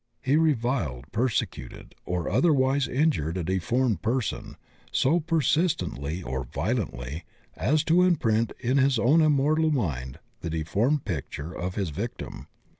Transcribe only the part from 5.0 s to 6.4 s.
per sistently